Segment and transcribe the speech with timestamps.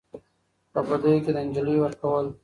[0.71, 2.25] په بديو کي د نجلۍ ورکول